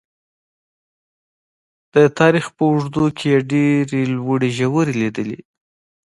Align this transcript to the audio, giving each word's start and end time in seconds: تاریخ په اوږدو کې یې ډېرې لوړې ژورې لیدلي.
تاریخ 2.19 2.45
په 2.55 2.63
اوږدو 2.69 3.05
کې 3.17 3.25
یې 3.33 3.37
ډېرې 3.51 4.01
لوړې 4.15 4.49
ژورې 4.57 4.93
لیدلي. 5.01 5.39